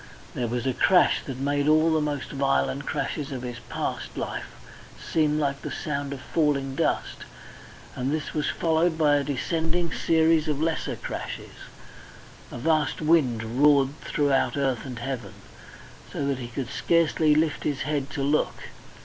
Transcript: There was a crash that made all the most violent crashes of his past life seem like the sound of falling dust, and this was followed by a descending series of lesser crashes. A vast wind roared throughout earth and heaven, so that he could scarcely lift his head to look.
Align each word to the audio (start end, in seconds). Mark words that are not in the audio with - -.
There 0.33 0.47
was 0.47 0.65
a 0.65 0.73
crash 0.73 1.17
that 1.27 1.37
made 1.37 1.67
all 1.67 1.93
the 1.93 2.01
most 2.01 2.31
violent 2.31 2.87
crashes 2.87 3.31
of 3.31 3.43
his 3.43 3.59
past 3.69 4.17
life 4.17 4.47
seem 4.99 5.37
like 5.39 5.61
the 5.61 5.69
sound 5.69 6.11
of 6.11 6.21
falling 6.21 6.73
dust, 6.73 7.17
and 7.95 8.11
this 8.11 8.33
was 8.33 8.49
followed 8.49 8.97
by 8.97 9.17
a 9.17 9.23
descending 9.23 9.91
series 9.93 10.47
of 10.47 10.59
lesser 10.59 10.95
crashes. 10.95 11.53
A 12.51 12.57
vast 12.57 12.99
wind 12.99 13.61
roared 13.61 13.95
throughout 14.01 14.57
earth 14.57 14.87
and 14.87 14.97
heaven, 14.97 15.33
so 16.11 16.25
that 16.25 16.39
he 16.39 16.47
could 16.47 16.69
scarcely 16.71 17.35
lift 17.35 17.63
his 17.63 17.81
head 17.81 18.09
to 18.09 18.23
look. 18.23 18.55